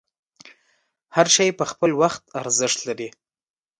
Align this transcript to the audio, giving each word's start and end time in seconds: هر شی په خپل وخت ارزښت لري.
هر 1.15 1.27
شی 1.35 1.47
په 1.59 1.65
خپل 1.71 1.91
وخت 2.01 2.23
ارزښت 2.41 2.79
لري. 2.87 3.09